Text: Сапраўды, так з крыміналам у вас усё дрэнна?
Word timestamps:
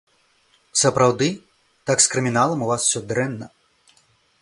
Сапраўды, 0.83 1.27
так 1.91 1.97
з 2.07 2.11
крыміналам 2.15 2.59
у 2.69 2.73
вас 2.73 2.81
усё 2.89 2.99
дрэнна? 3.13 3.55